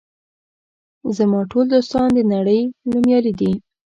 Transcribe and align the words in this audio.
زما 1.17 1.39
ټول 1.51 1.65
دوستان 1.75 2.07
د 2.13 2.19
نړۍ 2.33 2.61
نومیالي 2.89 3.33
دي. 3.39 3.51